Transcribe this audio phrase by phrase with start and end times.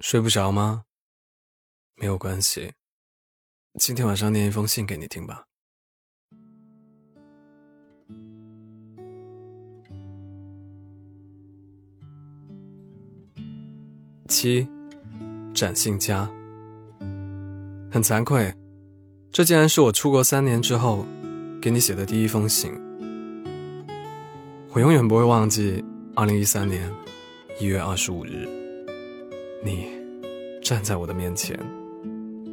[0.00, 0.84] 睡不着吗？
[1.94, 2.74] 没有关系，
[3.80, 5.46] 今天晚上念一封信给你听吧。
[14.28, 14.68] 七，
[15.54, 16.30] 展信佳。
[17.90, 18.54] 很惭愧，
[19.32, 21.06] 这竟然是我出国三年之后
[21.62, 22.70] 给你写的第一封信。
[24.72, 25.82] 我永远不会忘记
[26.14, 26.92] 二零一三年
[27.58, 28.46] 一月二十五日，
[29.64, 29.88] 你
[30.62, 31.58] 站在我的面前，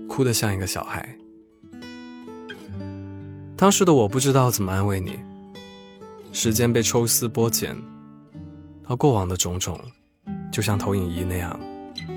[0.07, 1.17] 哭得像一个小孩。
[3.55, 5.19] 当时的我不知道怎么安慰你。
[6.31, 7.77] 时间被抽丝剥茧，
[8.87, 9.79] 而过往的种种。
[10.51, 11.59] 就像投影仪那样，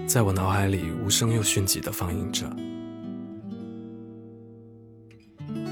[0.07, 2.45] 在我脑海里无声又迅疾地放映着。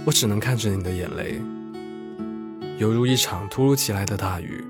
[0.05, 1.41] 我只能看着你的眼泪，
[2.78, 4.62] 犹如一场突如其来的大雨，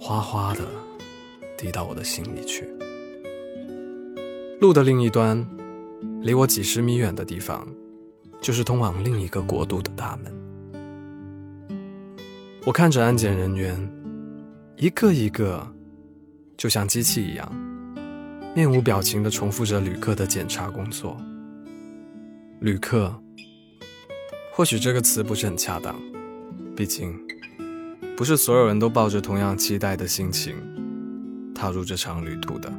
[0.00, 0.66] 哗哗的
[1.56, 2.68] 滴到我的心里去。
[4.58, 5.46] 路的另一端，
[6.22, 7.68] 离我几十米远的地方，
[8.40, 10.32] 就是通往另一个国度的大门。
[12.64, 13.76] 我看着安检人员，
[14.76, 15.72] 一个一个。
[16.56, 17.54] 就像机器一样，
[18.54, 21.20] 面无表情地重复着旅客的检查工作。
[22.60, 23.14] 旅客，
[24.54, 25.94] 或许这个词不是很恰当，
[26.74, 27.14] 毕竟
[28.16, 30.56] 不是所有人都抱着同样期待的心情
[31.54, 32.72] 踏入这场旅途的。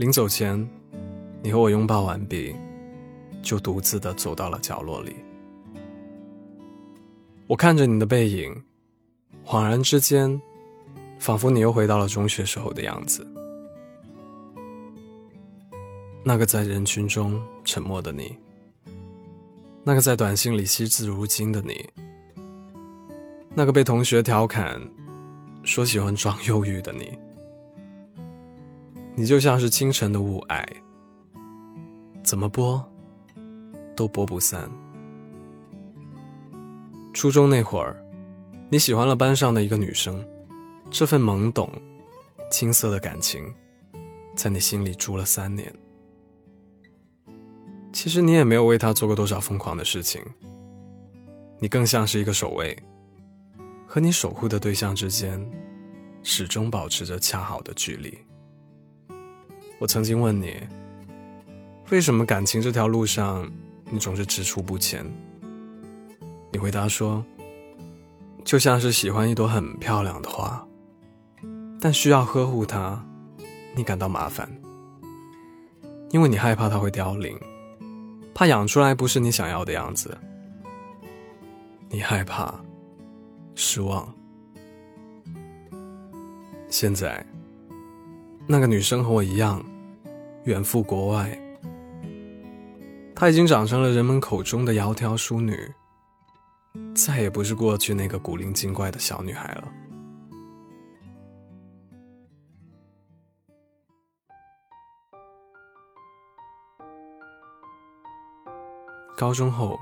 [0.00, 0.66] 临走前，
[1.42, 2.56] 你和我拥抱完毕。
[3.42, 5.14] 就独自的走到了角落里，
[7.46, 8.54] 我看着你的背影，
[9.44, 10.40] 恍然之间，
[11.18, 13.26] 仿佛你又回到了中学时候的样子，
[16.22, 18.34] 那个在人群中沉默的你，
[19.84, 21.88] 那个在短信里惜字如金的你，
[23.54, 24.80] 那个被同学调侃
[25.62, 27.18] 说喜欢装忧郁的你，
[29.20, 30.66] 你就像是清晨的雾霭，
[32.22, 32.82] 怎么拨？
[33.94, 34.66] 都拨不散。
[37.12, 38.02] 初中那会儿，
[38.70, 40.26] 你喜欢了班上的一个女生，
[40.90, 41.70] 这份懵懂、
[42.50, 43.44] 青涩的感情，
[44.34, 45.70] 在你心里住了三年。
[47.92, 50.22] 其实你也没有为她做过多少疯狂的事情，
[51.58, 52.74] 你更像是一个守卫，
[53.86, 55.46] 和你守护的对象之间，
[56.22, 58.18] 始终保持着恰好的距离。
[59.80, 60.54] 我曾经问你，
[61.90, 63.50] 为什么感情这条路上？
[63.90, 65.02] 你总是踟蹰不前。
[66.52, 67.24] 你回答说
[68.44, 70.62] ：“就像是喜欢一朵很漂亮的花，
[71.80, 73.02] 但需要呵护它，
[73.74, 74.46] 你感到麻烦，
[76.10, 77.34] 因为你害怕它会凋零，
[78.34, 80.14] 怕养出来不是你想要的样子。
[81.88, 82.54] 你害怕
[83.54, 84.06] 失望。
[86.68, 87.24] 现在，
[88.52, 89.64] 那个女生和我一样，
[90.42, 91.38] 远赴国外。”
[93.14, 95.56] 她已经长成了人们口中的窈窕淑女，
[96.92, 99.72] 再也不是过去那个古灵精怪的小女孩了。
[109.16, 109.78] 高中后，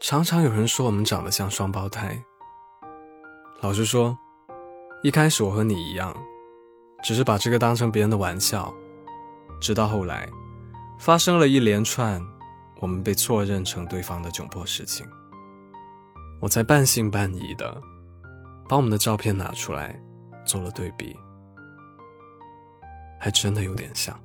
[0.00, 2.20] 常常有人说我们长得像双胞胎。
[3.60, 4.18] 老实说，
[5.04, 6.12] 一开始我和你一样，
[7.06, 8.74] 只是把这个当成别人的玩笑，
[9.60, 10.28] 直到后来，
[10.98, 12.20] 发生了一连串。
[12.80, 15.06] 我们被错认成对方的窘迫事情，
[16.40, 17.80] 我才半信半疑的
[18.68, 19.98] 把我们的照片拿出来
[20.44, 21.16] 做了对比，
[23.20, 24.18] 还真的有点像。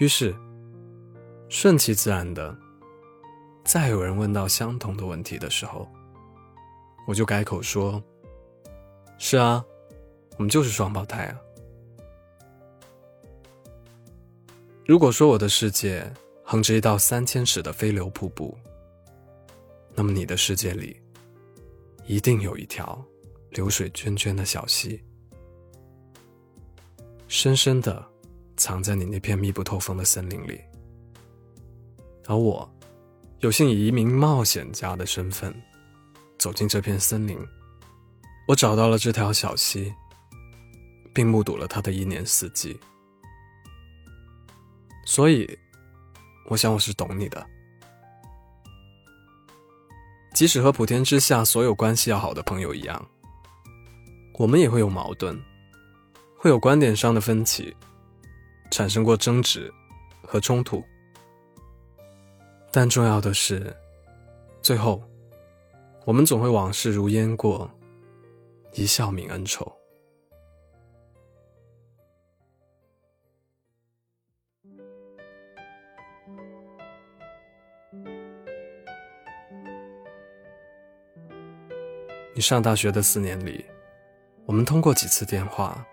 [0.00, 0.34] 于是，
[1.48, 2.54] 顺其自然的，
[3.64, 5.88] 再有人问到相同的问题的时候，
[7.06, 8.02] 我就改口说
[9.16, 9.64] ：“是啊，
[10.42, 11.38] 我们就是双胞胎啊。”
[14.84, 18.58] 如果说我的世界，横着一道三千尺的飞流瀑布，
[19.94, 21.00] 那么你的世界里
[22.08, 23.00] 一定有一条
[23.50, 25.00] 流水涓涓的小溪，
[27.28, 28.04] 深深的
[28.56, 30.60] 藏在你那片密不透风的森林里。
[32.26, 32.68] 而我
[33.38, 35.54] 有幸以一名冒险家的身份
[36.36, 37.38] 走进这片森林，
[38.48, 39.94] 我找到了这条小溪，
[41.12, 42.78] 并目睹了他的一年四季，
[45.06, 45.58] 所以。
[46.46, 47.46] 我想我是懂你的，
[50.34, 53.08] 即使和普天之下所有关系要好的朋友一样，
[54.34, 55.40] 我们也会有矛盾，
[56.36, 57.74] 会有观点上的分歧，
[58.72, 59.72] 产生过争执
[60.20, 60.82] 和冲突。
[62.72, 63.74] 但重要的是，
[64.60, 65.00] 最后
[66.04, 67.70] 我们总会往事如烟过，
[68.74, 69.72] 一笑泯恩仇。
[82.42, 83.64] 上大学的四年里，
[84.44, 85.86] 我们通过几次电话，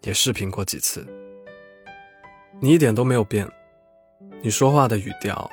[0.00, 1.06] 也视频过几次。
[2.58, 3.46] 你一点都没有变，
[4.42, 5.48] 你说话的语调，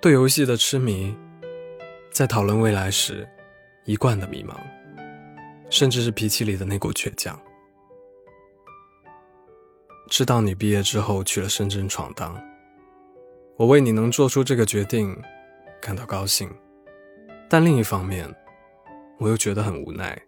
[0.00, 1.14] 对游戏的痴迷，
[2.12, 3.28] 在讨论未来时
[3.84, 4.54] 一贯的迷茫，
[5.70, 7.38] 甚至是脾气里的那股倔强。
[10.08, 12.40] 知道你毕业之后去了深圳闯荡，
[13.56, 15.20] 我为你能做出这个决定
[15.80, 16.48] 感到高兴，
[17.48, 18.32] 但另一方面。
[19.20, 20.20] 我又觉得很无奈。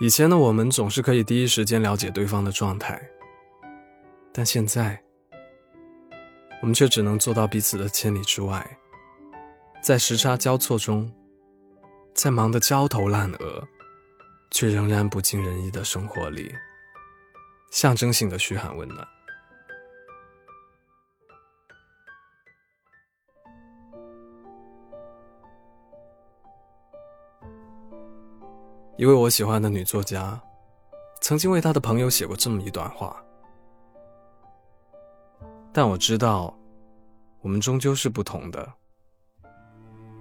[0.00, 3.00] 以前的我们总是可以第一时间了解对方的状态，
[4.32, 5.00] 但现在，
[6.60, 8.66] 我们却只能做到彼此的千里之外，
[9.80, 11.12] 在时差交错中，
[12.14, 13.62] 在忙得焦头烂额，
[14.50, 16.52] 却仍然不尽人意的生活里，
[17.70, 19.06] 象征性的嘘寒问暖。
[28.96, 30.40] 一位我喜欢的女作家，
[31.20, 33.20] 曾经为她的朋友写过这么一段话。
[35.72, 36.56] 但我知道，
[37.40, 38.72] 我们终究是不同的。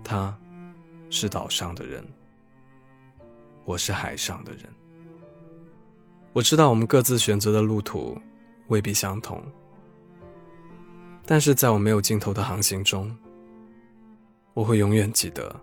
[0.04, 0.36] 他，
[1.12, 2.04] 是岛上的人，
[3.64, 4.64] 我是海上的人。
[6.34, 8.18] 我知道我们各自选择的路途
[8.70, 9.40] 未必相同，
[11.28, 13.16] 但是在我没有尽头的航行中，
[14.56, 15.56] 我会永远记得，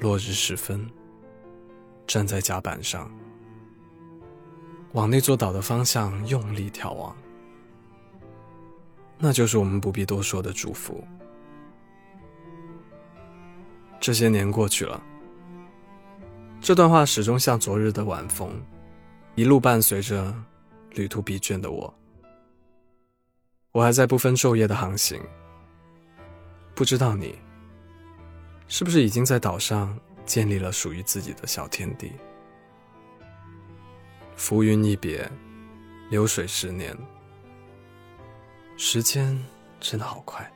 [0.00, 0.86] 落日时分。
[2.12, 3.10] 站在甲板上，
[4.92, 7.16] 往那座岛的方向用力眺望，
[9.16, 11.02] 那就是我们不必多说的祝福。
[13.98, 15.02] 这些年过去了，
[16.60, 18.60] 这段话始终像昨日的晚风，
[19.34, 20.34] 一路伴随着
[20.90, 21.94] 旅途疲倦的我。
[23.70, 25.18] 我还在不分昼夜的航行，
[26.74, 27.38] 不知道你
[28.68, 29.98] 是不是已经在岛上。
[30.24, 32.12] 建立了属于自己的小天地。
[34.36, 35.30] 浮云一别，
[36.10, 36.96] 流水十年，
[38.76, 39.38] 时间
[39.78, 40.50] 真的好快。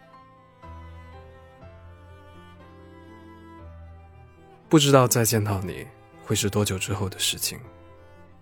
[4.69, 5.87] 不知道再见到你
[6.25, 7.61] 会是多久之后的事情，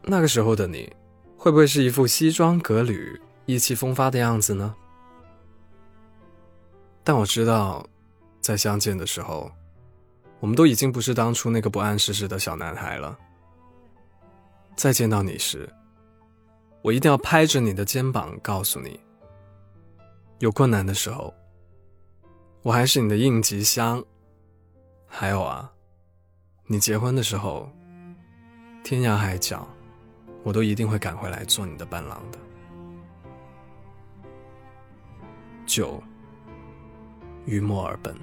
[0.03, 0.91] 那个时候的你，
[1.37, 4.75] 会不会是一副西装革履、意气风发的样子呢？
[7.03, 7.87] 但我知道，
[8.41, 9.53] 在相见的时候。
[10.45, 13.19] 我们都已经不是当初那个不谙世事的小男孩了。
[14.77, 15.67] 再见到你时，
[16.83, 19.01] 我一定要拍着你的肩膀，告诉你：
[20.41, 21.33] 有困难的时候，
[22.61, 24.05] 我还是你的应急箱。
[25.07, 25.73] 还有啊，
[26.67, 27.67] 你结婚的时候，
[28.83, 29.67] 天涯海角，
[30.43, 32.39] 我都一定会赶回来做你的伴郎的。
[35.65, 36.03] 九，
[37.47, 38.15] 于墨尔本。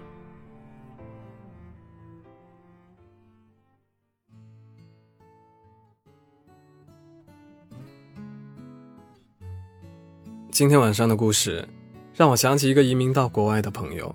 [10.61, 11.67] 今天晚上的故事，
[12.13, 14.13] 让我想起一个移民到国外的朋友。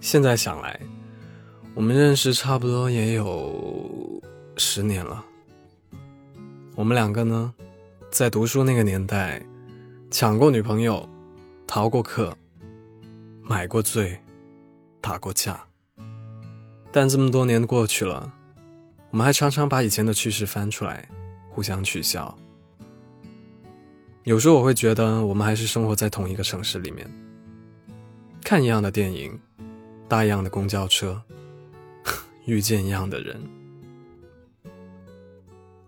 [0.00, 0.80] 现在想来，
[1.76, 4.20] 我们认识差不多也有
[4.56, 5.24] 十年了。
[6.74, 7.54] 我们两个呢，
[8.10, 9.40] 在读书那个年代，
[10.10, 11.08] 抢过女朋友，
[11.68, 12.36] 逃过课，
[13.42, 14.18] 买过醉，
[15.00, 15.64] 打过架。
[16.90, 18.32] 但这么多年过去了，
[19.12, 21.08] 我们还常常把以前的趣事翻出来，
[21.48, 22.36] 互相取笑。
[24.24, 27.10] 有时候我会觉得，我们还是生活在同一个城市里面，
[28.44, 29.36] 看一样的电影，
[30.08, 31.20] 搭一样的公交车，
[32.46, 33.36] 遇见一样的人。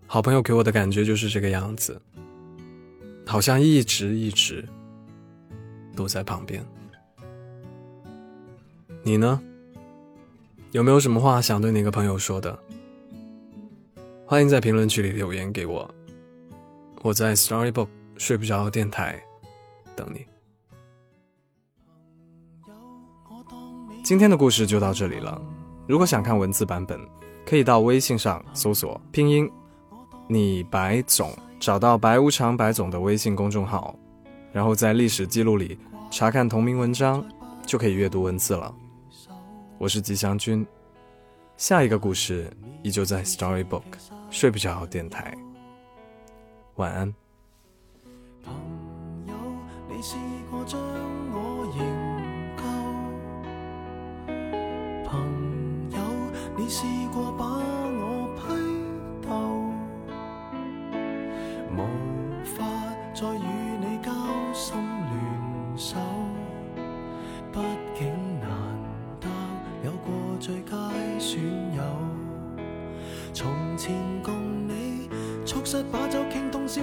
[0.08, 2.00] 好朋友给我的感觉就是这个样子，
[3.24, 4.64] 好像一直一直
[5.94, 6.64] 都在旁边。
[9.04, 9.40] 你呢？
[10.72, 12.58] 有没有什么话想对哪个朋友说的？
[14.26, 15.88] 欢迎在评论区里留言给我，
[17.02, 17.86] 我在 Storybook。
[18.16, 19.20] 睡不着电台，
[19.96, 20.26] 等你。
[24.02, 25.40] 今天的故事就到这里了。
[25.86, 27.00] 如果想看文字版本，
[27.46, 29.50] 可以到微信上搜索拼音
[30.28, 33.94] “你白总”，找到“白无常白总”的微信公众号，
[34.52, 35.78] 然后在历史记录里
[36.10, 37.24] 查看同名文章，
[37.66, 38.74] 就可以阅读文字了。
[39.78, 40.66] 我是吉祥君，
[41.56, 42.50] 下一个故事
[42.82, 43.82] 依旧在 Storybook
[44.30, 45.36] 睡不着电台。
[46.76, 47.23] 晚安。
[48.44, 48.54] 朋
[49.26, 49.34] 友，
[49.88, 50.16] 你试
[50.50, 50.78] 过将
[51.32, 51.80] 我营
[52.56, 52.62] 救，
[55.08, 55.10] 朋
[55.90, 55.98] 友
[56.56, 58.42] 你试过把我批
[59.26, 59.28] 斗，
[61.76, 61.78] 无
[62.44, 62.56] 法
[63.14, 63.46] 再与
[63.80, 64.10] 你交
[64.52, 65.14] 心联
[65.76, 65.96] 手。
[67.52, 67.60] 毕
[67.94, 68.08] 竟
[68.40, 68.48] 难
[69.20, 69.28] 得
[69.84, 70.76] 有过最佳
[71.20, 71.40] 损
[71.74, 71.82] 友，
[73.32, 73.46] 从
[73.76, 74.34] 前共
[74.68, 75.08] 你
[75.46, 76.82] 促膝把酒倾通宵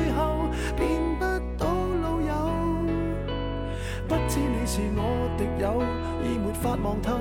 [4.73, 5.83] 是我敌友，
[6.23, 7.19] 已没法望透，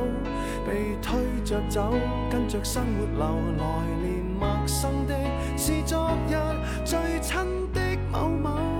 [0.64, 1.92] 被推着走，
[2.30, 3.26] 跟着生活流，
[3.59, 3.64] 来
[4.00, 5.16] 年陌生的
[5.57, 6.37] 是昨日
[6.85, 7.40] 最亲
[7.73, 7.80] 的
[8.12, 8.79] 某某。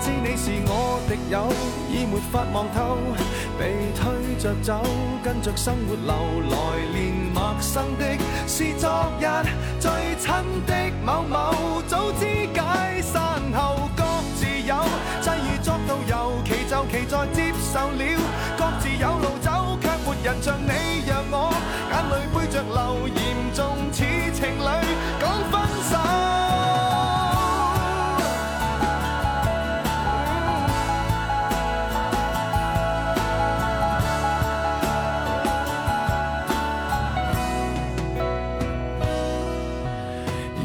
[0.00, 1.52] 知你是我敌友，
[1.90, 2.96] 已没法望透，
[3.58, 4.82] 被推着走，
[5.22, 6.14] 跟着生活流，
[6.48, 6.56] 来
[6.92, 8.16] 年陌生的
[8.46, 8.88] 是昨
[9.20, 9.26] 日
[9.78, 10.32] 最亲
[10.66, 14.02] 的某某，早知解散后各
[14.36, 14.74] 自有，
[15.20, 18.02] 际遇作導遊，其就其在接受了，
[18.56, 20.72] 各自有路走，却没人像你